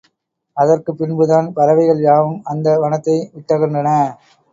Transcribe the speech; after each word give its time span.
அதற்குப் 0.57 0.97
பின்புதான் 0.97 1.47
பறவைகள் 1.53 2.01
யாவும் 2.01 2.39
அந்த 2.45 2.73
வனத்தை 2.79 3.15
விட்டகன்றன. 3.35 3.91